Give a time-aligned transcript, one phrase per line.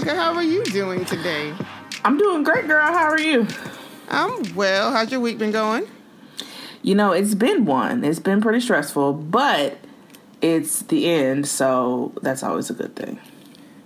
[0.00, 0.20] Bianca.
[0.20, 1.52] How are you doing today?
[2.04, 2.86] I'm doing great, girl.
[2.86, 3.46] How are you?
[4.08, 4.92] I'm well.
[4.92, 5.88] How's your week been going?
[6.82, 8.04] You know, it's been one.
[8.04, 9.78] It's been pretty stressful, but
[10.40, 13.18] it's the end, so that's always a good thing.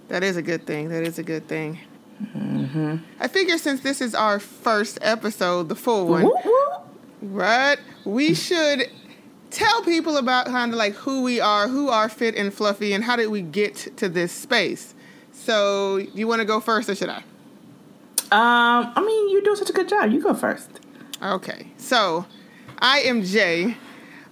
[0.08, 0.90] That is a good thing.
[0.90, 1.78] That is a good thing.
[2.22, 2.96] Mm-hmm.
[3.18, 6.82] I figure since this is our first episode, the full one, Whoop, whoop.
[7.22, 7.78] right?
[8.04, 8.90] We should
[9.50, 13.02] tell people about kind of like who we are, who are fit and fluffy, and
[13.02, 14.94] how did we get to this space.
[15.44, 17.24] So, you want to go first, or should I?
[18.30, 20.12] Um, I mean, you're doing such a good job.
[20.12, 20.70] You go first.
[21.20, 22.26] Okay, so
[22.78, 23.76] I am Jay.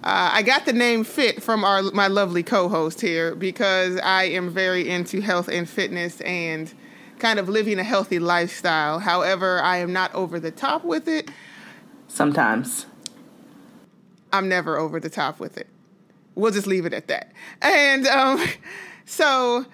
[0.03, 4.49] Uh, I got the name Fit from our my lovely co-host here because I am
[4.49, 6.73] very into health and fitness and
[7.19, 8.99] kind of living a healthy lifestyle.
[8.99, 11.29] However, I am not over the top with it.
[12.07, 12.85] Sometimes.
[14.31, 15.67] I'm never over the top with it.
[16.35, 17.33] We'll just leave it at that.
[17.61, 18.43] And um,
[19.05, 19.65] so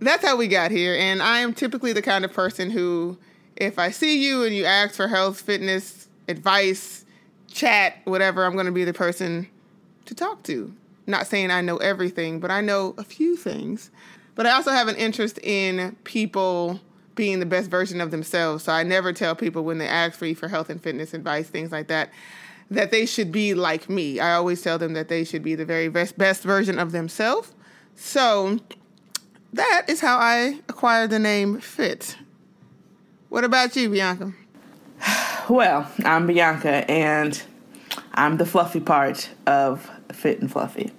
[0.00, 0.94] that's how we got here.
[0.94, 3.18] And I am typically the kind of person who,
[3.56, 7.04] if I see you and you ask for health, fitness, advice,
[7.48, 9.48] chat, whatever, I'm going to be the person
[10.06, 10.72] to talk to.
[11.06, 13.90] Not saying I know everything, but I know a few things.
[14.34, 16.80] But I also have an interest in people
[17.16, 18.64] being the best version of themselves.
[18.64, 21.72] So I never tell people when they ask me for health and fitness advice, things
[21.72, 22.10] like that,
[22.70, 24.20] that they should be like me.
[24.20, 27.52] I always tell them that they should be the very best, best version of themselves.
[27.96, 28.60] So
[29.52, 32.16] that is how I acquired the name Fit.
[33.28, 34.32] What about you, Bianca?
[35.48, 37.42] Well, I'm Bianca, and
[38.12, 40.92] I'm the fluffy part of Fit and Fluffy.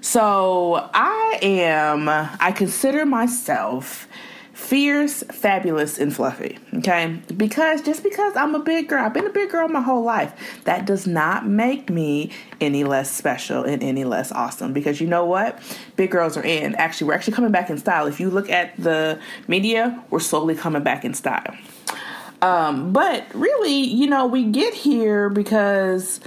[0.00, 4.08] So I am, I consider myself
[4.56, 6.58] fierce, fabulous, and fluffy.
[6.76, 7.20] Okay?
[7.36, 10.32] Because just because I'm a big girl, I've been a big girl my whole life,
[10.64, 14.72] that does not make me any less special and any less awesome.
[14.72, 15.60] Because you know what?
[15.96, 16.74] Big girls are in.
[16.76, 18.06] Actually, we're actually coming back in style.
[18.06, 21.54] If you look at the media, we're slowly coming back in style.
[22.40, 26.18] Um, but really, you know, we get here because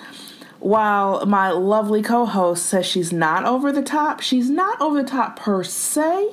[0.60, 5.10] while my lovely co host says she's not over the top, she's not over the
[5.10, 6.30] top per se,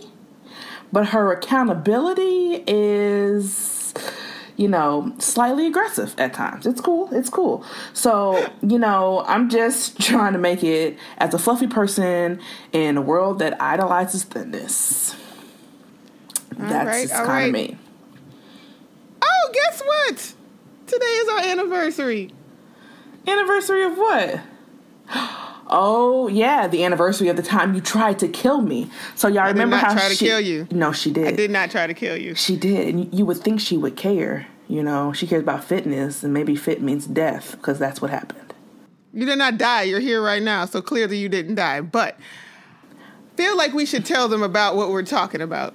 [0.93, 3.95] but her accountability is,
[4.57, 6.67] you know, slightly aggressive at times.
[6.67, 7.09] It's cool.
[7.13, 7.65] It's cool.
[7.93, 12.41] So, you know, I'm just trying to make it as a fluffy person
[12.73, 15.17] in a world that idolizes thinness.
[16.59, 17.47] That's right, just kind right.
[17.47, 17.79] of me.
[19.23, 20.33] Oh, guess what?
[20.87, 22.33] Today is our anniversary.
[23.27, 24.41] Anniversary of what?
[25.69, 28.91] Oh yeah, the anniversary of the time you tried to kill me.
[29.15, 30.27] So y'all did remember not how try to she?
[30.27, 30.69] kill you.
[30.71, 31.27] No, she did.
[31.27, 32.35] I did not try to kill you.
[32.35, 34.47] She did, and you would think she would care.
[34.69, 38.55] You know, she cares about fitness, and maybe fit means death because that's what happened.
[39.13, 39.83] You did not die.
[39.83, 41.81] You're here right now, so clearly you didn't die.
[41.81, 42.19] But
[43.37, 45.75] feel like we should tell them about what we're talking about.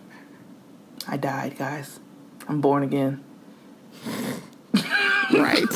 [1.07, 1.99] I died, guys.
[2.47, 3.23] I'm born again.
[5.33, 5.63] Right.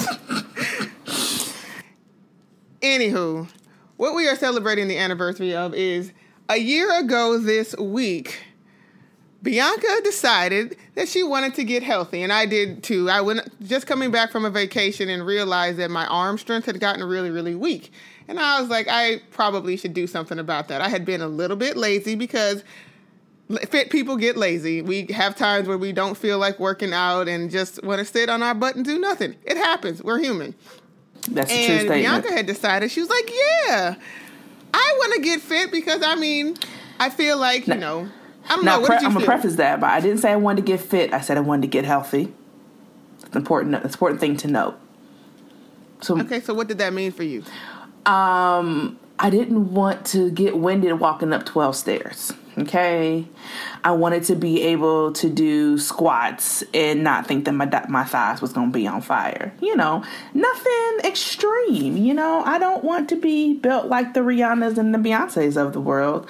[2.82, 3.48] Anywho,
[3.98, 6.12] what we are celebrating the anniversary of is
[6.50, 8.40] a year ago this week.
[9.42, 13.10] Bianca decided that she wanted to get healthy, and I did too.
[13.10, 16.80] I went just coming back from a vacation and realized that my arm strength had
[16.80, 17.92] gotten really, really weak.
[18.28, 20.82] And I was like, I probably should do something about that.
[20.82, 22.64] I had been a little bit lazy because
[23.68, 24.82] fit people get lazy.
[24.82, 28.30] We have times where we don't feel like working out and just want to sit
[28.30, 29.36] on our butt and do nothing.
[29.44, 30.02] It happens.
[30.02, 30.56] We're human.
[31.32, 32.02] That's a true And statement.
[32.04, 33.30] Bianca had decided she was like,
[33.68, 33.96] "Yeah,
[34.74, 36.56] I want to get fit because I mean,
[37.00, 38.08] I feel like you know,
[38.48, 38.72] I don't know.
[38.74, 39.22] now, What pre- did you I'm feel?
[39.22, 41.14] gonna preface that, but I didn't say I wanted to get fit.
[41.14, 42.34] I said I wanted to get healthy.
[43.16, 43.76] It's an important.
[43.76, 44.76] It's important thing to note.
[46.02, 47.44] So, Okay, so what did that mean for you?
[48.06, 52.34] Um, I didn't want to get winded walking up 12 stairs.
[52.58, 53.28] Okay.
[53.84, 58.42] I wanted to be able to do squats and not think that my, my thighs
[58.42, 59.54] was going to be on fire.
[59.62, 61.98] You know, nothing extreme.
[61.98, 65.74] You know, I don't want to be built like the Rihannas and the Beyoncés of
[65.74, 66.30] the world.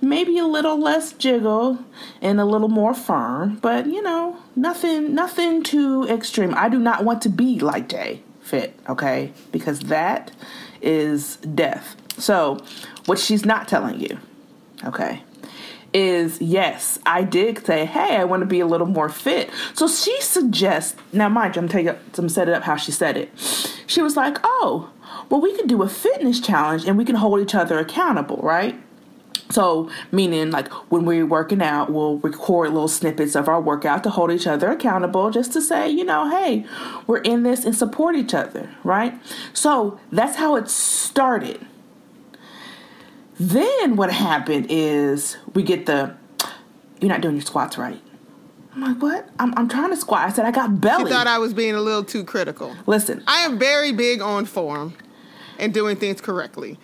[0.00, 1.78] Maybe a little less jiggle
[2.22, 6.54] and a little more firm, but you know, nothing, nothing too extreme.
[6.54, 8.78] I do not want to be like Jay fit.
[8.88, 9.32] Okay.
[9.52, 10.32] Because that
[10.80, 11.96] is death.
[12.18, 12.58] So,
[13.04, 14.18] what she's not telling you,
[14.84, 15.22] okay,
[15.96, 19.48] is yes, I did say, hey, I want to be a little more fit.
[19.72, 23.16] So she suggests, now mind you, I'm taking, I'm set it up how she said
[23.16, 23.30] it.
[23.86, 24.90] She was like, oh,
[25.30, 28.78] well, we could do a fitness challenge and we can hold each other accountable, right?
[29.50, 34.10] So, meaning like when we're working out, we'll record little snippets of our workout to
[34.10, 36.66] hold each other accountable, just to say, you know, hey,
[37.06, 39.18] we're in this and support each other, right?
[39.54, 41.65] So that's how it started.
[43.38, 46.14] Then what happened is we get the,
[47.00, 48.00] you're not doing your squats right.
[48.74, 49.28] I'm like, what?
[49.38, 50.28] I'm, I'm trying to squat.
[50.28, 51.04] I said, I got belly.
[51.04, 52.74] She thought I was being a little too critical.
[52.86, 54.94] Listen, I am very big on form
[55.58, 56.78] and doing things correctly.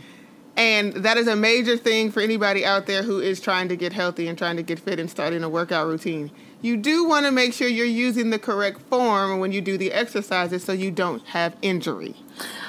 [0.56, 3.92] And that is a major thing for anybody out there who is trying to get
[3.92, 6.30] healthy and trying to get fit and starting a workout routine.
[6.60, 9.92] You do want to make sure you're using the correct form when you do the
[9.92, 12.16] exercises so you don't have injury.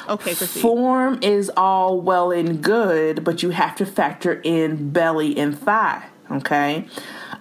[0.09, 0.61] Okay, proceed.
[0.61, 6.05] form is all well and good, but you have to factor in belly and thigh,
[6.31, 6.87] okay?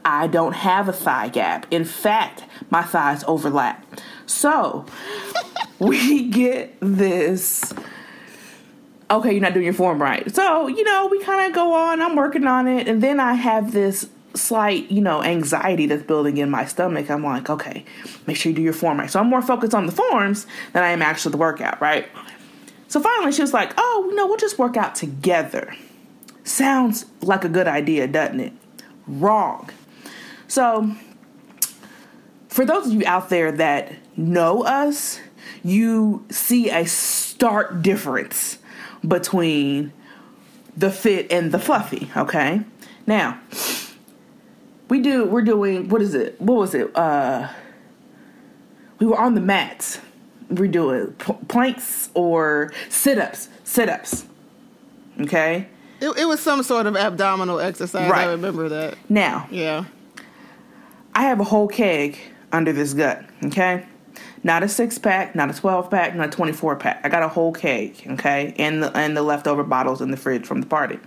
[0.04, 1.66] I don't have a thigh gap.
[1.70, 3.86] In fact, my thighs overlap.
[4.26, 4.86] So,
[5.78, 7.72] we get this
[9.12, 10.34] okay, you're not doing your form right.
[10.34, 13.34] So, you know, we kind of go on, I'm working on it, and then I
[13.34, 17.10] have this slight, you know, anxiety that's building in my stomach.
[17.10, 17.84] I'm like, okay,
[18.26, 19.10] make sure you do your form right.
[19.10, 22.08] So I'm more focused on the forms than I am actually the workout, right?
[22.92, 25.74] So finally she was like, oh, no, we'll just work out together.
[26.44, 28.52] Sounds like a good idea, doesn't it?
[29.06, 29.70] Wrong.
[30.46, 30.94] So
[32.48, 35.20] for those of you out there that know us,
[35.64, 38.58] you see a stark difference
[39.08, 39.94] between
[40.76, 42.60] the fit and the fluffy, okay?
[43.06, 43.40] Now,
[44.90, 46.38] we do we're doing what is it?
[46.38, 46.94] What was it?
[46.94, 47.48] Uh
[48.98, 49.98] we were on the mats.
[50.50, 54.26] We're doing p- planks or sit-ups, sit-ups.
[55.20, 55.66] Okay?
[56.00, 58.10] It, it was some sort of abdominal exercise.
[58.10, 58.26] Right.
[58.26, 58.96] I remember that.
[59.08, 59.84] Now, Yeah.
[61.14, 62.16] I have a whole keg
[62.52, 63.84] under this gut, okay?
[64.42, 67.00] Not a six pack, not a 12 pack, not a 24 pack.
[67.04, 68.54] I got a whole keg, okay?
[68.58, 70.98] And the, and the leftover bottles in the fridge from the party.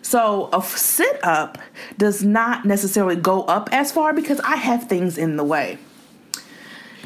[0.00, 1.58] So a sit up
[1.98, 5.76] does not necessarily go up as far because I have things in the way.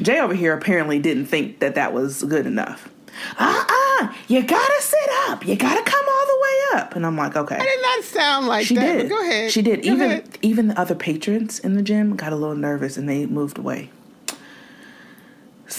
[0.01, 2.89] Jay over here apparently didn't think that that was good enough.
[3.37, 5.45] Uh uh you gotta sit up.
[5.45, 6.95] You gotta come all the way up.
[6.95, 7.55] And I'm like, okay.
[7.55, 8.93] I did not sound like She that.
[8.97, 9.09] did.
[9.09, 9.51] Go ahead.
[9.51, 9.83] She did.
[9.83, 10.37] Go even ahead.
[10.41, 13.91] even the other patrons in the gym got a little nervous and they moved away.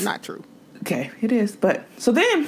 [0.02, 0.42] Not true.
[0.82, 1.54] Okay, it is.
[1.56, 2.46] But so then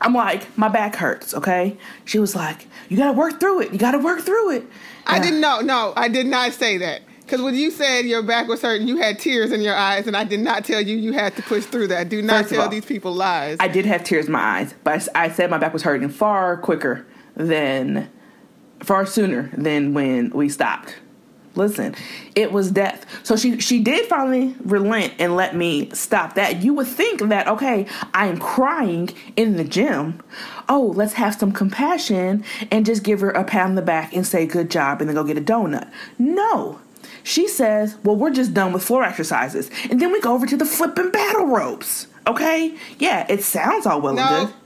[0.00, 1.76] I'm like, my back hurts, okay?
[2.04, 3.72] She was like, You gotta work through it.
[3.72, 4.64] You gotta work through it.
[5.06, 5.60] I didn't know.
[5.60, 7.02] No, I did not say that.
[7.30, 10.16] Because when you said your back was hurting, you had tears in your eyes, and
[10.16, 12.08] I did not tell you you had to push through that.
[12.08, 13.56] Do not First tell all, these people lies.
[13.60, 16.56] I did have tears in my eyes, but I said my back was hurting far
[16.56, 17.06] quicker
[17.36, 18.10] than
[18.80, 20.96] far sooner than when we stopped.
[21.54, 21.94] Listen,
[22.34, 23.06] it was death.
[23.22, 26.64] So she she did finally relent and let me stop that.
[26.64, 30.20] You would think that okay, I am crying in the gym.
[30.68, 34.26] Oh, let's have some compassion and just give her a pat on the back and
[34.26, 35.88] say good job and then go get a donut.
[36.18, 36.80] No.
[37.22, 40.56] She says, "Well, we're just done with floor exercises." And then we go over to
[40.56, 42.06] the flipping battle ropes.
[42.26, 42.74] Okay?
[42.98, 44.22] Yeah, it sounds all well No.
[44.22, 44.56] and good.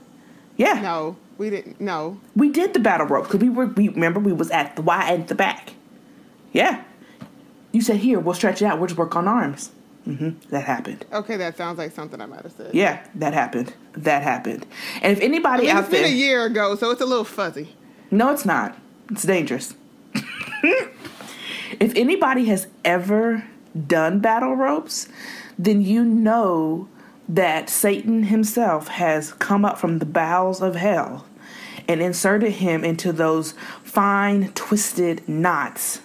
[0.57, 0.81] Yeah.
[0.81, 1.79] no, we didn't.
[1.81, 2.19] No.
[2.35, 3.65] We did the battle rope because we were.
[3.67, 5.73] We remember we was at the Y at the back.
[6.53, 6.83] Yeah.
[7.71, 8.79] You said here we'll stretch it out.
[8.79, 9.71] We'll just work on arms.
[10.05, 11.03] hmm That happened.
[11.11, 12.73] Okay, that sounds like something I might have said.
[12.73, 13.73] Yeah, that happened.
[13.97, 14.65] That happened.
[15.01, 17.25] And if I anybody mean, out it's been a year ago, so it's a little
[17.25, 17.75] fuzzy.
[18.11, 18.77] no, it's not.
[19.11, 19.73] It's dangerous.
[21.79, 23.45] if anybody has ever
[23.87, 25.07] done battle ropes,
[25.57, 26.87] then you know
[27.27, 31.25] that Satan himself has come up from the bowels of hell
[31.87, 36.01] and inserted him into those fine, twisted knots.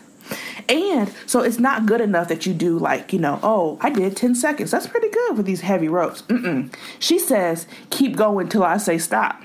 [0.68, 4.16] And so it's not good enough that you do like, you know, oh, I did
[4.16, 4.70] 10 seconds.
[4.70, 6.23] That's pretty good with these heavy ropes.
[6.23, 6.73] Mm-mm.
[6.99, 9.42] She says, keep going till I say stop.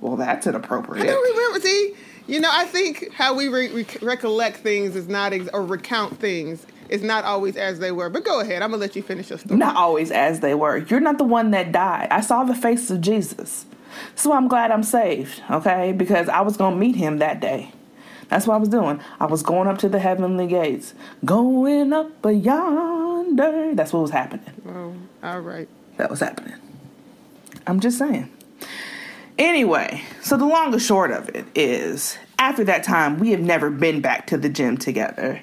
[0.00, 1.06] Well, that's inappropriate.
[1.06, 1.60] I don't remember.
[1.60, 1.94] See,
[2.30, 6.18] you know, I think how we re- re- recollect things is not, ex- or recount
[6.18, 8.08] things is not always as they were.
[8.08, 8.62] But go ahead.
[8.62, 9.58] I'm going to let you finish your story.
[9.58, 10.78] Not always as they were.
[10.78, 12.08] You're not the one that died.
[12.10, 13.66] I saw the face of Jesus.
[14.14, 15.92] So I'm glad I'm saved, okay?
[15.92, 17.72] Because I was going to meet him that day.
[18.28, 19.00] That's what I was doing.
[19.18, 20.94] I was going up to the heavenly gates.
[21.24, 23.74] Going up yonder.
[23.74, 24.54] That's what was happening.
[24.68, 24.94] Oh,
[25.26, 25.68] all right.
[25.96, 26.54] That was happening.
[27.66, 28.30] I'm just saying.
[29.40, 33.70] Anyway, so the long and short of it is after that time, we have never
[33.70, 35.42] been back to the gym together.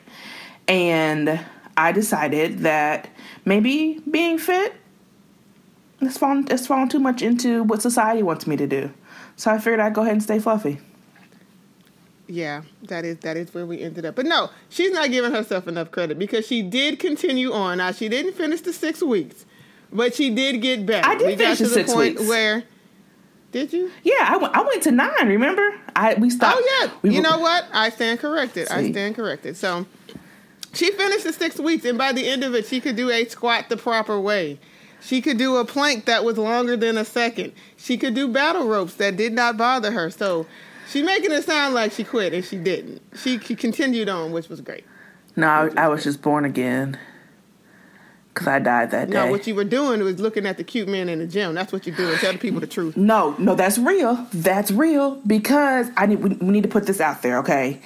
[0.68, 1.44] And
[1.76, 3.10] I decided that
[3.44, 4.76] maybe being fit
[6.00, 8.92] has fallen, it's fallen too much into what society wants me to do.
[9.36, 10.80] So I figured I'd go ahead and stay fluffy.
[12.28, 14.16] Yeah, that is that is where we ended up.
[14.16, 17.80] But no, she's not giving herself enough credit because she did continue on.
[17.80, 19.46] Now she didn't finish the six weeks,
[19.92, 21.08] but she did get better.
[21.08, 22.30] I did we finish got the to six the point weeks.
[22.30, 22.64] where
[23.58, 23.92] did you?
[24.04, 25.74] Yeah, I went, I went to nine, remember?
[25.96, 26.58] I We stopped.
[26.60, 26.92] Oh yeah.
[27.02, 27.66] we you were- know what?
[27.74, 28.68] I stand corrected.
[28.70, 29.58] I stand corrected.
[29.58, 29.88] So
[30.74, 33.26] she finished the six weeks, and by the end of it, she could do a
[33.26, 34.60] squat the proper way.
[35.02, 37.54] She could do a plank that was longer than a second.
[37.78, 40.10] She could do battle ropes that did not bother her.
[40.12, 40.46] So
[40.90, 43.02] she making it sound like she quit, and she didn't.
[43.16, 44.86] She, she continued on, which was great.
[45.36, 46.98] No, I, I was just born again.
[48.38, 49.16] Because I died that day.
[49.16, 51.56] No, what you were doing was looking at the cute men in the gym.
[51.56, 52.16] That's what you're doing.
[52.20, 52.96] Tell the people the truth.
[52.96, 54.28] No, no, that's real.
[54.32, 57.82] That's real because I need we, we need to put this out there, okay?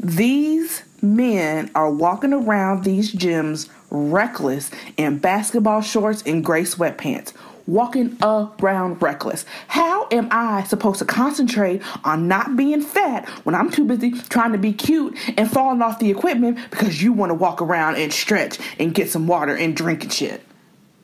[0.00, 7.32] These men are walking around these gyms reckless in basketball shorts and gray sweatpants
[7.66, 9.44] walking around reckless.
[9.68, 14.52] How am I supposed to concentrate on not being fat when I'm too busy trying
[14.52, 18.12] to be cute and falling off the equipment because you want to walk around and
[18.12, 20.42] stretch and get some water and drink and shit?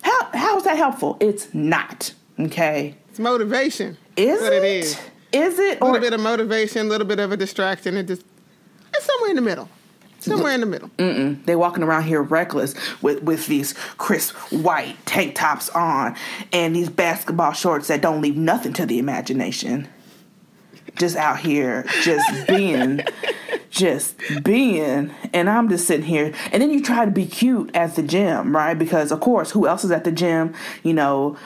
[0.02, 1.16] How how is that helpful?
[1.20, 2.12] It's not.
[2.38, 2.94] Okay.
[3.10, 3.96] It's motivation.
[4.16, 4.64] Is what it?
[4.64, 5.00] it is.
[5.32, 5.80] Is it?
[5.80, 8.22] A little Or bit of motivation, a little bit of a distraction, and just
[8.94, 9.68] it's somewhere in the middle.
[10.20, 10.90] Somewhere in the middle.
[10.98, 11.44] Mm-mm.
[11.44, 16.16] they walking around here reckless with with these crisp white tank tops on
[16.52, 19.88] and these basketball shorts that don't leave nothing to the imagination.
[20.96, 23.02] Just out here, just being,
[23.70, 26.34] just being, and I'm just sitting here.
[26.50, 28.74] And then you try to be cute at the gym, right?
[28.74, 30.54] Because of course, who else is at the gym?
[30.82, 31.36] You know,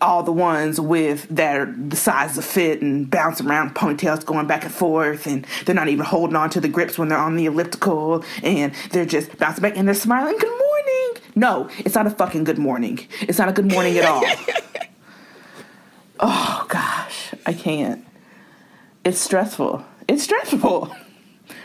[0.00, 4.46] all the ones with that are the size of fit and bouncing around ponytails going
[4.46, 7.36] back and forth and they're not even holding on to the grips when they're on
[7.36, 11.22] the elliptical and they're just bouncing back and they're smiling good morning.
[11.34, 13.06] No it's not a fucking good morning.
[13.20, 14.24] It's not a good morning at all.
[16.22, 17.34] Oh gosh.
[17.46, 18.06] I can't.
[19.04, 19.84] It's stressful.
[20.08, 20.94] It's stressful.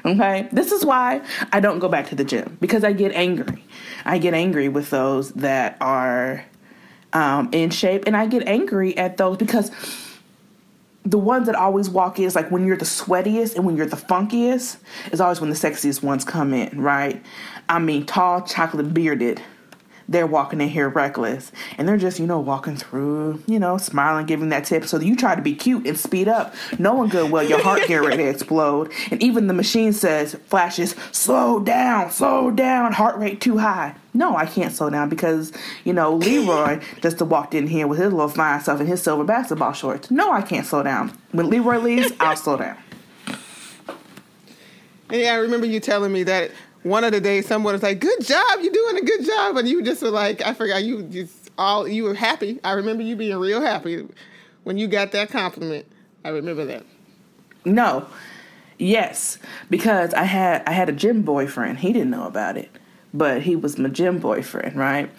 [0.04, 0.48] Okay?
[0.52, 3.64] This is why i don't go back to the gym because i get angry.
[4.04, 6.46] I get angry with those that are
[7.14, 9.72] um, in shape, and I get angry at those because
[11.06, 13.86] the ones that always walk in is like when you're the sweatiest and when you're
[13.86, 14.78] the funkiest
[15.12, 17.24] is always when the sexiest ones come in, right?
[17.70, 19.42] I mean, tall, chocolate bearded.
[20.08, 24.26] They're walking in here reckless, and they're just you know walking through, you know, smiling,
[24.26, 24.86] giving that tip.
[24.86, 27.98] So you try to be cute and speed up, knowing good well your heart get
[27.98, 33.42] ready to explode, and even the machine says flashes, slow down, slow down, heart rate
[33.42, 33.96] too high.
[34.16, 35.52] No, I can't slow down because,
[35.84, 39.26] you know, Leroy just walked in here with his little fine stuff and his silver
[39.26, 40.10] basketball shorts.
[40.10, 41.12] No, I can't slow down.
[41.34, 42.78] When Leroy leaves, I'll slow down.
[45.08, 46.50] And yeah, I remember you telling me that
[46.86, 49.68] one of the days someone was like, "Good job, you're doing a good job," and
[49.68, 53.16] you just were like, "I forgot you just all you were happy." I remember you
[53.16, 54.08] being real happy
[54.64, 55.88] when you got that compliment.
[56.24, 56.84] I remember that.
[57.66, 58.06] No.
[58.78, 59.40] Yes,
[59.70, 61.80] because I had I had a gym boyfriend.
[61.80, 62.70] He didn't know about it,
[63.16, 65.10] but he was my gym boyfriend, right?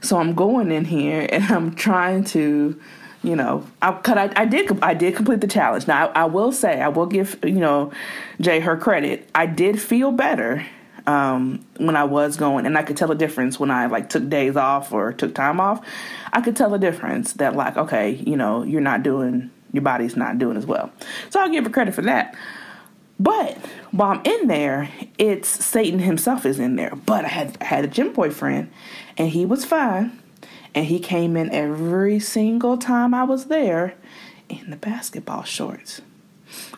[0.00, 2.80] So I'm going in here and I'm trying to,
[3.22, 5.86] you know, I cause I, I did I did complete the challenge.
[5.86, 7.92] Now I, I will say I will give you know
[8.40, 9.28] Jay her credit.
[9.34, 10.64] I did feel better
[11.06, 14.28] um, when I was going, and I could tell a difference when I like took
[14.28, 15.84] days off or took time off.
[16.32, 20.16] I could tell a difference that like okay, you know, you're not doing your body's
[20.16, 20.90] not doing as well.
[21.30, 22.34] So I'll give her credit for that.
[23.18, 23.58] But
[23.90, 26.94] while I'm in there, it's Satan himself is in there.
[26.94, 28.72] But I had had a gym boyfriend,
[29.18, 30.18] and he was fine,
[30.74, 33.94] and he came in every single time I was there
[34.48, 36.00] in the basketball shorts.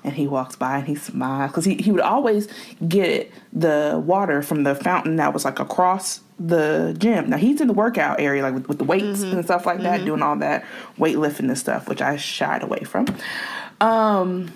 [0.05, 2.49] And he walks by and he smiles because he, he would always
[2.87, 7.31] get the water from the fountain that was like across the gym.
[7.31, 10.05] Now he's in the workout area, like with, with the weights and stuff like that,
[10.05, 10.65] doing all that
[10.99, 13.07] weightlifting and stuff, which I shied away from.
[13.81, 14.53] Um,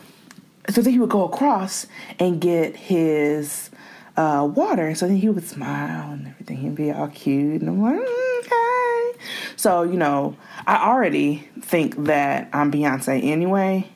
[0.69, 1.87] so then he would go across
[2.19, 3.71] and get his
[4.17, 4.95] uh, water.
[4.95, 6.57] So then he would smile and everything.
[6.59, 7.61] He'd be all cute.
[7.61, 9.19] And I'm like, "Mm, okay.
[9.57, 13.89] So, you know, I already think that I'm Beyonce anyway,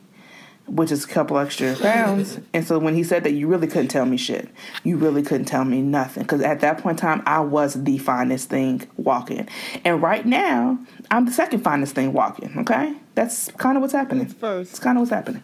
[0.70, 2.38] which is a couple extra pounds.
[2.54, 4.48] And so when he said that, you really couldn't tell me shit.
[4.84, 6.22] You really couldn't tell me nothing.
[6.22, 9.48] Because at that point in time, I was the finest thing walking.
[9.84, 10.78] And right now,
[11.10, 12.94] I'm the second finest thing walking, okay?
[13.14, 14.26] That's kind of what's happening.
[14.26, 14.70] Who's first?
[14.70, 15.42] It's kind of what's happening.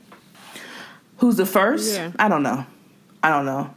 [1.18, 1.94] Who's the first?
[1.94, 2.12] Yeah.
[2.18, 2.66] I don't know.
[3.22, 3.74] I don't know.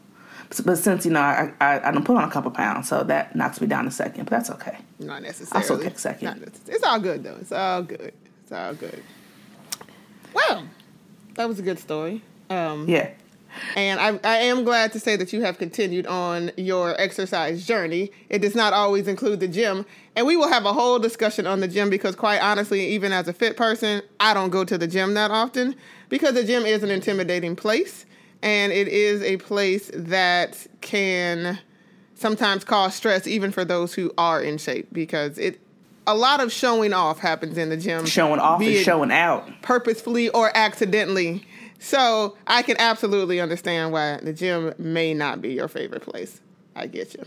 [0.66, 3.36] But, since you know I, I I done put on a couple pounds, so that
[3.36, 4.24] knocks me down a second.
[4.24, 4.80] But that's okay.
[4.98, 5.58] Not necessarily.
[5.58, 6.42] I'll still take second.
[6.42, 7.38] Not It's all good though.
[7.40, 8.14] It's all good.
[8.44, 9.04] It's all good.
[10.34, 10.64] Well,
[11.36, 12.22] that was a good story.
[12.50, 13.10] Um, Yeah.
[13.76, 18.12] And I, I am glad to say that you have continued on your exercise journey.
[18.30, 19.86] It does not always include the gym.
[20.16, 23.28] And we will have a whole discussion on the gym because, quite honestly, even as
[23.28, 25.76] a fit person, I don't go to the gym that often
[26.10, 28.06] because the gym is an intimidating place.
[28.42, 31.60] And it is a place that can
[32.16, 35.60] sometimes cause stress, even for those who are in shape, because it.
[36.10, 38.06] A lot of showing off happens in the gym.
[38.08, 39.48] Showing off and showing out.
[39.62, 41.46] purposefully or accidentally.
[41.78, 46.42] So I can absolutely understand why the gym may not be your favorite place.
[46.76, 47.26] I get you.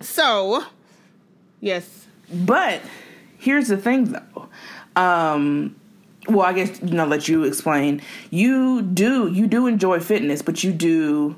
[0.00, 0.64] So,
[1.60, 2.82] yes, But
[3.38, 4.48] here's the thing, though.
[4.94, 5.74] Um,
[6.28, 7.06] well, I guess you know.
[7.06, 8.02] Let you explain.
[8.30, 11.36] You do you do enjoy fitness, but you do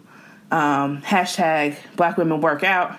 [0.51, 2.97] um, hashtag Black Women Workout,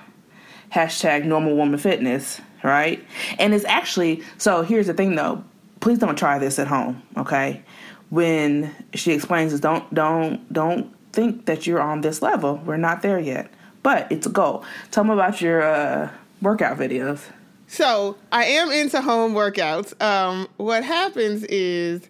[0.74, 3.06] hashtag Normal Woman Fitness, right?
[3.40, 4.64] And it's actually so.
[4.64, 5.44] Here's the thing, though.
[5.80, 7.64] Please don't try this at home, okay?
[8.10, 12.62] When she explains this, don't don't don't think that you're on this level.
[12.66, 13.52] We're not there yet,
[13.84, 14.64] but it's a goal.
[14.92, 16.10] Tell them about your uh,
[16.42, 17.22] workout videos.
[17.68, 20.00] So I am into home workouts.
[20.02, 22.10] Um, what happens is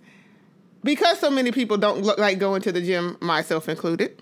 [0.84, 4.20] because so many people don't look like going to the gym, myself included.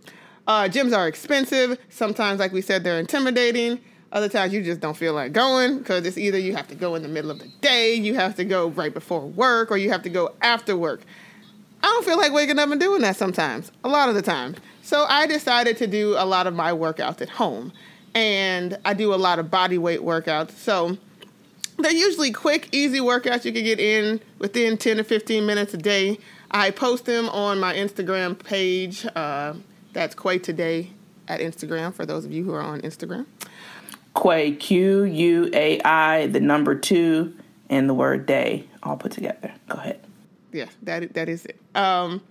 [0.48, 1.78] Uh, gyms are expensive.
[1.90, 3.80] Sometimes, like we said, they're intimidating.
[4.12, 6.96] Other times, you just don't feel like going because it's either you have to go
[6.96, 9.92] in the middle of the day, you have to go right before work, or you
[9.92, 11.02] have to go after work.
[11.84, 14.56] I don't feel like waking up and doing that sometimes, a lot of the time.
[14.82, 17.72] So I decided to do a lot of my workouts at home.
[18.16, 20.52] And I do a lot of body weight workouts.
[20.52, 20.98] So
[21.78, 25.78] they're usually quick, easy workouts you can get in within 10 to 15 minutes a
[25.78, 26.18] day.
[26.52, 29.06] I post them on my Instagram page.
[29.16, 29.54] Uh,
[29.94, 30.90] that's Quai2Day
[31.28, 33.28] at Instagram for those of you who are on Instagram.
[34.22, 37.34] Quay, Q U A I, the number two,
[37.70, 39.54] and the word day, all put together.
[39.68, 40.00] Go ahead.
[40.52, 41.60] Yeah, that that is it.
[41.76, 42.22] Um,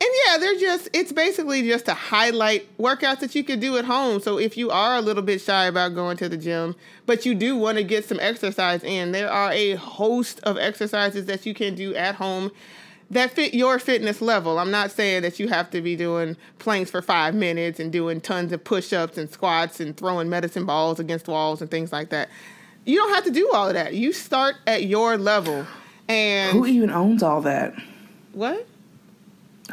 [0.00, 3.84] and yeah, they're just, it's basically just to highlight workouts that you could do at
[3.84, 4.20] home.
[4.20, 6.74] So if you are a little bit shy about going to the gym,
[7.06, 11.26] but you do want to get some exercise in, there are a host of exercises
[11.26, 12.50] that you can do at home
[13.14, 14.58] that fit your fitness level.
[14.58, 18.20] I'm not saying that you have to be doing planks for five minutes and doing
[18.20, 22.10] tons of push ups and squats and throwing medicine balls against walls and things like
[22.10, 22.28] that.
[22.84, 23.94] You don't have to do all of that.
[23.94, 25.66] You start at your level.
[26.08, 27.74] And who even owns all that?
[28.32, 28.66] What?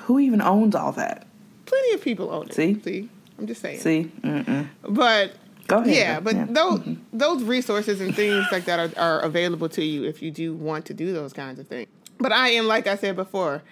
[0.02, 1.26] Who even owns all that?
[1.66, 2.54] Plenty of people own it.
[2.54, 3.80] See, see, I'm just saying.
[3.80, 4.68] See, Mm-mm.
[4.88, 5.34] but
[5.68, 5.96] go ahead.
[5.96, 6.46] Yeah, but yeah.
[6.48, 7.18] those mm-hmm.
[7.18, 10.86] those resources and things like that are, are available to you if you do want
[10.86, 11.90] to do those kinds of things.
[12.22, 13.64] But I am, like I said before,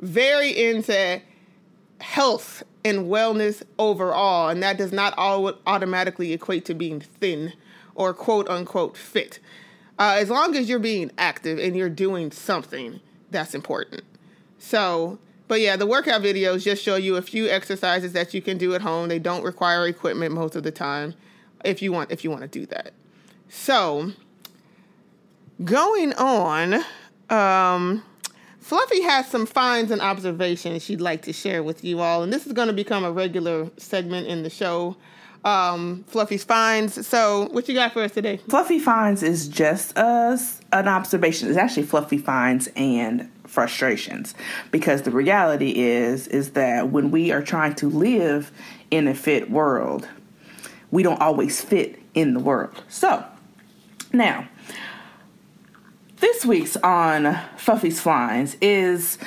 [0.00, 1.20] very into
[2.00, 7.52] health and wellness overall, and that does not all automatically equate to being thin
[7.94, 9.38] or quote unquote fit.
[9.98, 14.02] Uh, as long as you're being active and you're doing something, that's important.
[14.58, 15.18] So
[15.48, 18.74] but yeah, the workout videos just show you a few exercises that you can do
[18.74, 19.08] at home.
[19.08, 21.14] They don't require equipment most of the time
[21.64, 22.92] if you want if you want to do that.
[23.48, 24.12] So,
[25.64, 26.84] going on,
[27.30, 28.02] um,
[28.60, 32.46] Fluffy has some finds and observations she'd like to share with you all, and this
[32.46, 34.96] is going to become a regular segment in the show.
[35.44, 37.06] Um, Fluffy's finds.
[37.06, 38.38] So, what you got for us today?
[38.48, 41.48] Fluffy finds is just us an observation.
[41.48, 44.34] It's actually Fluffy finds and frustrations
[44.70, 48.52] because the reality is is that when we are trying to live
[48.90, 50.06] in a fit world
[50.90, 53.24] we don't always fit in the world so
[54.12, 54.46] now
[56.20, 57.24] this week's on
[57.56, 59.18] Fuffy's Finds is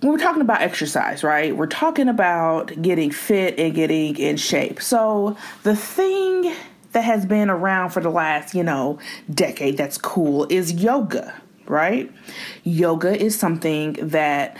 [0.00, 1.56] when we're talking about exercise, right?
[1.56, 4.80] We're talking about getting fit and getting in shape.
[4.80, 6.54] So, the thing
[6.92, 8.98] that has been around for the last, you know,
[9.32, 11.34] decade that's cool is yoga
[11.68, 12.10] right?
[12.64, 14.56] Yoga is something that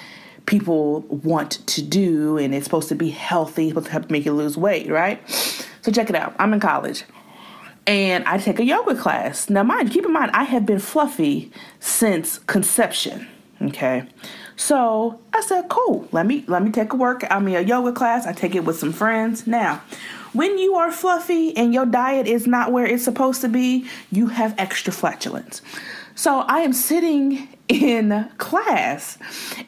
[0.47, 4.33] people want to do and it's supposed to be healthy, supposed to help make you
[4.33, 5.29] lose weight, right?
[5.83, 6.35] So check it out.
[6.39, 7.05] I'm in college
[7.89, 9.49] and I take a yoga class.
[9.49, 13.27] Now mind, keep in mind I have been fluffy since conception.
[13.63, 14.07] Okay.
[14.57, 17.25] So I said, cool, let me let me take a work.
[17.31, 18.27] I mean a yoga class.
[18.27, 19.47] I take it with some friends.
[19.47, 19.83] Now,
[20.35, 24.27] when you are fluffy and your diet is not where it's supposed to be, you
[24.27, 25.63] have extra flatulence.
[26.15, 29.19] So I am sitting in class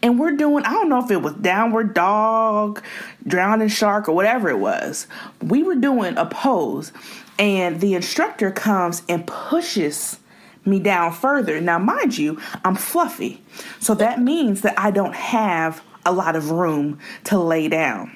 [0.02, 2.83] and we're doing, I don't know if it was downward dog,
[3.26, 5.06] drowning shark, or whatever it was.
[5.40, 6.92] We were doing a pose
[7.40, 10.18] and the instructor comes and pushes
[10.66, 11.59] me down further.
[11.59, 13.42] Now, mind you, I'm fluffy.
[13.81, 18.14] So that means that I don't have a lot of room to lay down.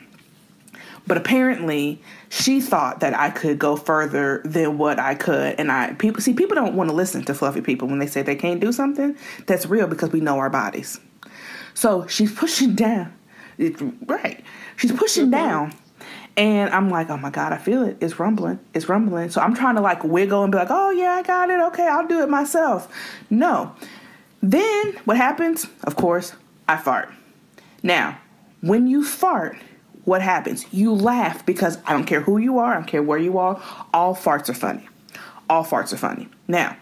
[1.07, 5.59] But apparently, she thought that I could go further than what I could.
[5.59, 8.23] And I people see people don't want to listen to fluffy people when they say
[8.23, 9.17] they can't do something.
[9.47, 11.01] That's real because we know our bodies.
[11.73, 13.13] So she's pushing down.
[13.57, 14.45] It, right.
[14.77, 15.33] She's pushing mm-hmm.
[15.33, 15.75] down.
[16.37, 17.97] And I'm like, oh my God, I feel it.
[18.01, 18.59] It's rumbling.
[18.75, 19.31] It's rumbling.
[19.31, 21.61] So I'm trying to like wiggle and be like, oh yeah, I got it.
[21.68, 22.92] Okay, I'll do it myself.
[23.31, 23.75] No.
[24.42, 25.66] Then what happens?
[25.85, 26.33] Of course,
[26.68, 27.12] I fart.
[27.83, 28.18] Now,
[28.62, 29.57] when you fart,
[30.05, 30.66] what happens?
[30.73, 33.62] You laugh because I don't care who you are, I don't care where you are,
[33.92, 34.88] all farts are funny.
[35.49, 36.29] All farts are funny.
[36.49, 36.77] Now,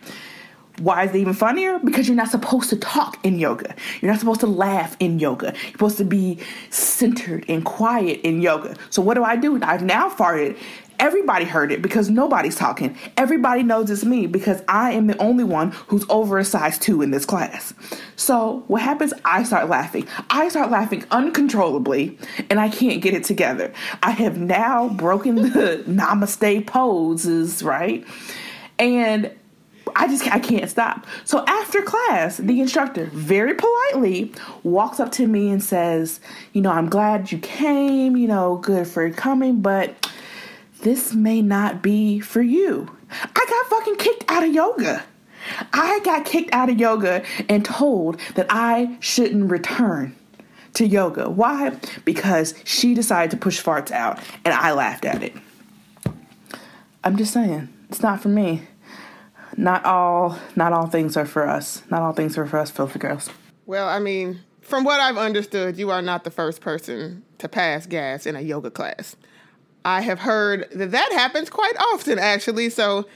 [0.78, 1.78] why is it even funnier?
[1.78, 3.74] Because you're not supposed to talk in yoga.
[4.00, 5.52] You're not supposed to laugh in yoga.
[5.62, 6.38] You're supposed to be
[6.70, 8.76] centered and quiet in yoga.
[8.90, 9.62] So what do I do?
[9.62, 10.56] I've now farted
[11.02, 12.96] Everybody heard it because nobody's talking.
[13.16, 17.02] Everybody knows it's me because I am the only one who's over a size two
[17.02, 17.74] in this class.
[18.14, 19.12] So what happens?
[19.24, 20.06] I start laughing.
[20.30, 22.16] I start laughing uncontrollably
[22.48, 23.72] and I can't get it together.
[24.00, 28.06] I have now broken the namaste poses, right?
[28.78, 29.32] And
[29.94, 31.06] I just I can't stop.
[31.24, 36.20] So after class, the instructor very politely walks up to me and says,
[36.52, 38.16] "You know, I'm glad you came.
[38.16, 40.10] You know, good for coming, but
[40.82, 42.90] this may not be for you.
[43.10, 45.04] I got fucking kicked out of yoga.
[45.72, 50.14] I got kicked out of yoga and told that I shouldn't return
[50.74, 51.28] to yoga.
[51.28, 51.76] Why?
[52.04, 55.34] Because she decided to push farts out and I laughed at it.
[57.04, 58.62] I'm just saying, it's not for me.
[59.62, 61.84] Not all not all things are for us.
[61.88, 63.30] Not all things are for us filthy girls.
[63.64, 67.86] Well, I mean, from what I've understood, you are not the first person to pass
[67.86, 69.14] gas in a yoga class.
[69.84, 72.70] I have heard that that happens quite often, actually.
[72.70, 73.06] So,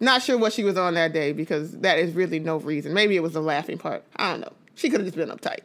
[0.00, 2.92] not sure what she was on that day because that is really no reason.
[2.92, 4.02] Maybe it was the laughing part.
[4.16, 4.52] I don't know.
[4.74, 5.60] She could have just been uptight.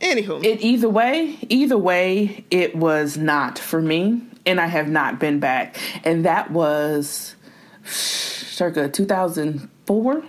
[0.00, 5.20] Anywho, it either way, either way, it was not for me, and I have not
[5.20, 5.76] been back.
[6.04, 7.36] And that was
[7.84, 10.24] circa 2004,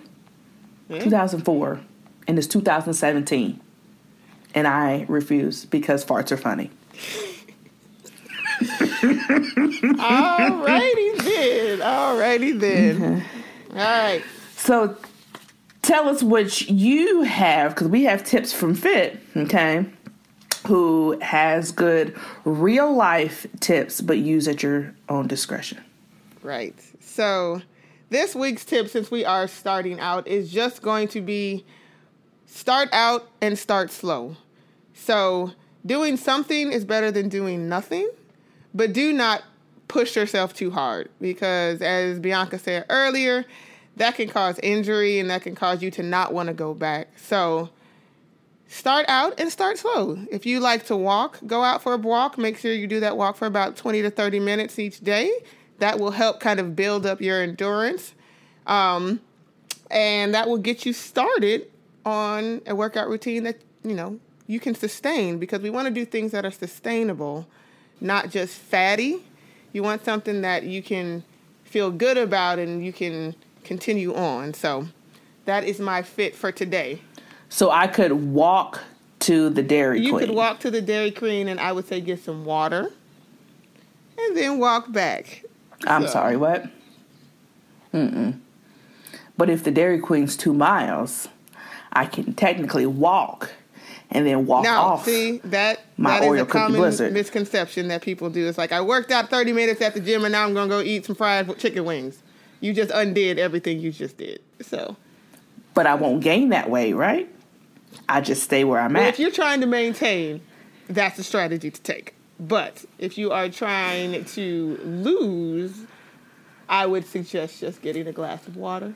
[0.89, 0.99] yeah.
[0.99, 1.79] 2004,
[2.27, 3.59] and it's 2017,
[4.55, 6.71] and I refuse because farts are funny.
[9.93, 11.79] Alrighty then.
[11.79, 12.99] Alrighty then.
[12.99, 13.77] Mm-hmm.
[13.77, 14.23] All right.
[14.55, 14.95] So
[15.81, 19.85] tell us what you have, because we have tips from Fit, okay,
[20.67, 25.83] who has good real life tips, but use at your own discretion.
[26.43, 26.75] Right.
[26.99, 27.61] So
[28.09, 31.65] this week's tip, since we are starting out, is just going to be
[32.45, 34.35] start out and start slow.
[34.93, 35.51] So
[35.85, 38.09] doing something is better than doing nothing
[38.73, 39.43] but do not
[39.87, 43.45] push yourself too hard because, as Bianca said earlier,
[43.97, 47.09] that can cause injury and that can cause you to not want to go back.
[47.17, 47.69] So,
[48.67, 50.17] start out and start slow.
[50.31, 52.37] If you like to walk, go out for a walk.
[52.37, 55.31] Make sure you do that walk for about 20 to 30 minutes each day.
[55.83, 58.13] That will help kind of build up your endurance.
[58.67, 59.19] Um,
[59.91, 61.69] and that will get you started
[62.05, 64.17] on a workout routine that, you know,
[64.47, 67.47] you can sustain because we want to do things that are sustainable
[67.99, 69.23] not just fatty.
[69.73, 71.25] You want something that you can
[71.65, 74.53] feel good about and you can continue on.
[74.53, 74.87] So
[75.43, 77.01] that is my fit for today.
[77.49, 78.79] So I could walk
[79.19, 80.21] to the Dairy you Queen.
[80.21, 82.89] You could walk to the Dairy Queen and I would say get some water
[84.17, 85.42] and then walk back.
[85.85, 86.13] I'm so.
[86.13, 86.67] sorry, what?
[87.93, 88.39] Mm-mm.
[89.37, 91.27] But if the Dairy Queen's two miles,
[91.91, 93.51] I can technically walk
[94.11, 95.05] and then walk now, off.
[95.05, 97.13] See that my that is a common blizzard.
[97.13, 98.47] misconception that people do.
[98.47, 100.81] It's like I worked out thirty minutes at the gym and now I'm gonna go
[100.81, 102.21] eat some fried chicken wings.
[102.61, 104.41] You just undid everything you just did.
[104.61, 104.95] So,
[105.73, 107.27] but I won't gain that weight, right?
[108.07, 109.09] I just stay where I'm well, at.
[109.09, 110.41] If you're trying to maintain,
[110.87, 112.13] that's a strategy to take.
[112.47, 115.85] But if you are trying to lose,
[116.67, 118.95] I would suggest just getting a glass of water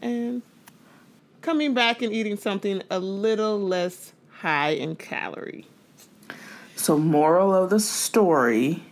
[0.00, 0.40] and
[1.42, 5.66] coming back and eating something a little less high in calorie.
[6.76, 8.82] So, moral of the story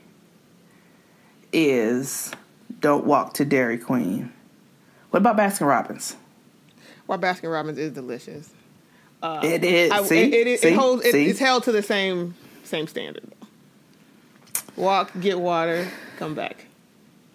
[1.51, 2.33] is
[2.81, 4.31] don't walk to Dairy Queen.
[5.09, 6.17] What about Baskin Robbins?
[7.07, 8.51] Well, Baskin Robbins is delicious.
[9.23, 9.91] Uh, it is.
[9.91, 10.25] I, See?
[10.25, 10.69] It, it, See?
[10.69, 11.07] it holds.
[11.07, 13.33] It, it's held to the same same standard.
[14.77, 16.67] Walk, get water, come back.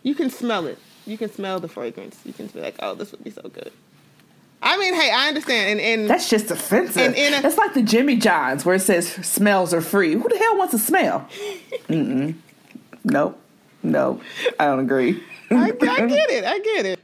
[0.03, 0.77] You can smell it.
[1.05, 2.19] You can smell the fragrance.
[2.25, 3.71] You can be like, oh, this would be so good.
[4.63, 7.15] I mean, hey, I understand, and, and that's just offensive.
[7.17, 10.13] And, That's like the Jimmy Johns where it says smells are free.
[10.13, 11.27] Who the hell wants a smell?
[11.89, 12.35] Mm-mm.
[13.03, 13.39] Nope,
[13.81, 14.21] nope.
[14.59, 15.23] I don't agree.
[15.49, 16.45] I, I get it.
[16.45, 16.99] I get it.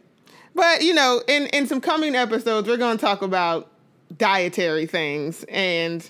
[0.53, 3.71] But you know, in in some coming episodes, we're going to talk about
[4.17, 6.07] dietary things and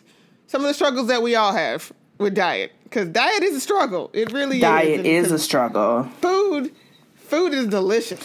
[0.47, 2.71] some of the struggles that we all have with diet.
[2.83, 4.09] Because diet is a struggle.
[4.13, 4.95] It really diet is.
[4.97, 6.03] Diet is a struggle.
[6.21, 6.71] Food,
[7.15, 8.21] food is delicious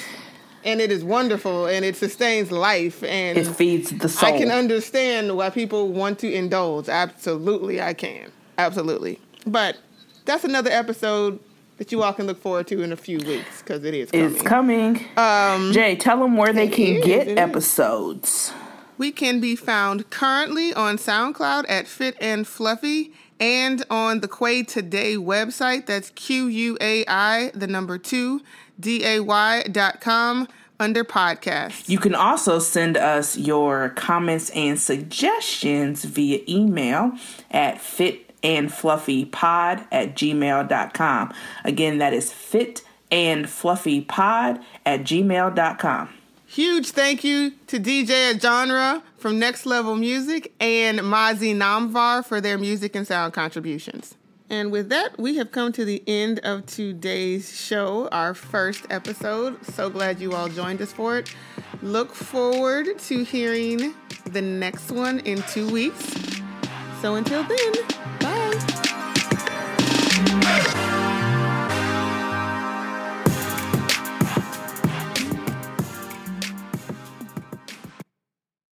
[0.64, 4.32] and it is wonderful and it sustains life and it feeds the soul.
[4.32, 6.88] I can understand why people want to indulge.
[6.88, 8.30] Absolutely, I can.
[8.58, 9.18] Absolutely.
[9.46, 9.78] But
[10.24, 11.40] that's another episode
[11.78, 14.32] that you all can look forward to in a few weeks because it is coming.
[14.32, 15.04] It's coming.
[15.16, 18.52] Um, Jay, tell them where they can is, get episodes.
[18.98, 25.16] We can be found currently on SoundCloud at Fit and Fluffy and on the Quai2Day
[25.16, 25.86] website.
[25.86, 28.40] That's Q U A I, the number two,
[28.80, 31.88] D A Y dot com under podcast.
[31.88, 37.12] You can also send us your comments and suggestions via email
[37.50, 41.34] at fit and fluffy pod at gmail.com.
[41.64, 46.08] Again, that is fit and fluffypod at gmail.com.
[46.52, 52.42] Huge thank you to DJ at Genre from Next Level Music and Mazi Namvar for
[52.42, 54.16] their music and sound contributions.
[54.50, 59.64] And with that, we have come to the end of today's show, our first episode.
[59.64, 61.34] So glad you all joined us for it.
[61.80, 63.94] Look forward to hearing
[64.26, 66.16] the next one in two weeks.
[67.00, 67.72] So until then,
[68.20, 68.52] bye.